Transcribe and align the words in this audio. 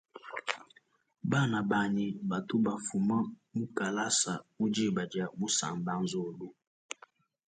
Bana 1.31 1.57
banyi 1.71 2.07
batu 2.29 2.55
ba 2.65 2.75
fuma 2.85 3.17
mukalasa 3.57 4.33
mudiba 4.57 5.03
dia 5.11 5.25
musamba 5.39 5.93
nzolu. 6.03 6.47